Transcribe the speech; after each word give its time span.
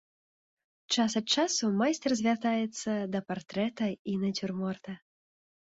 Час 0.95 1.11
ад 1.21 1.25
часу 1.35 1.69
майстар 1.83 2.11
звяртаецца 2.23 2.91
да 3.13 3.19
партрэта 3.29 3.93
і 4.15 4.19
нацюрморта. 4.25 4.91